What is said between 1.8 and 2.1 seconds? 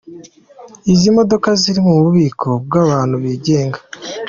mu